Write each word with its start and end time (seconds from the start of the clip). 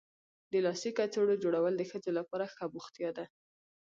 د 0.51 0.53
لاسي 0.65 0.91
کڅوړو 0.97 1.41
جوړول 1.43 1.73
د 1.77 1.81
ښځو 1.91 2.11
لپاره 2.19 2.45
ښه 2.55 2.65
بوختیا 2.73 3.09
ده. 3.17 3.25